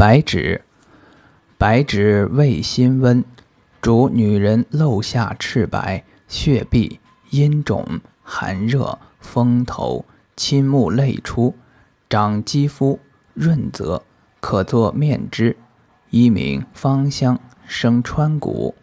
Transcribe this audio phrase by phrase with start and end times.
[0.00, 0.62] 白芷，
[1.58, 3.22] 白芷味辛温，
[3.82, 11.54] 主女人漏下赤白、血闭、阴肿、寒热、风头、亲目泪出，
[12.08, 12.98] 长肌肤，
[13.34, 14.02] 润泽，
[14.40, 15.54] 可作面汁。
[16.08, 18.74] 一名芳香，生川谷。